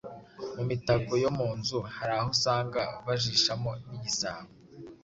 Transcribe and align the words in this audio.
Mu 0.55 0.63
mitako 0.69 1.11
yo 1.23 1.29
mu 1.37 1.49
nzu 1.57 1.77
hari 1.95 2.11
aho 2.17 2.27
usanga 2.35 2.79
bajishamo 3.05 3.71
n’igisabo. 3.87 4.49